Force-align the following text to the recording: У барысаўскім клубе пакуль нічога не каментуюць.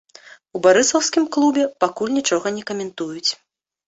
У 0.59 0.59
барысаўскім 0.65 1.27
клубе 1.35 1.65
пакуль 1.85 2.15
нічога 2.15 2.47
не 2.57 2.63
каментуюць. 2.73 3.31